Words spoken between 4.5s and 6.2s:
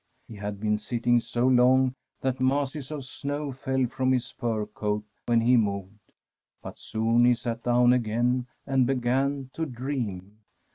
coat when he moved.